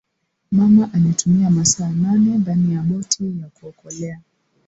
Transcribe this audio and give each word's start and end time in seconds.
mama 0.51 0.89
alitumia 0.93 1.49
masaa 1.49 1.89
nane 1.89 2.37
ndani 2.37 2.73
ya 2.73 2.81
boti 2.81 3.39
ya 3.41 3.47
kuokolea 3.49 4.21